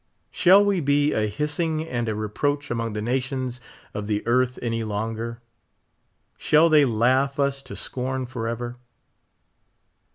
Shall 0.31 0.65
we 0.65 0.79
be 0.79 1.13
a 1.13 1.27
hissing 1.27 1.83
and 1.87 2.09
a 2.09 2.15
reproach 2.15 2.71
among 2.71 2.93
the 2.93 3.03
nations 3.03 3.61
of 3.93 4.07
the 4.07 4.25
earth 4.25 4.57
any 4.63 4.83
longer? 4.83 5.43
Shall 6.39 6.69
they 6.69 6.85
laugh 6.85 7.39
us 7.39 7.61
to 7.61 7.75
scorn 7.75 8.25
forever 8.25 8.77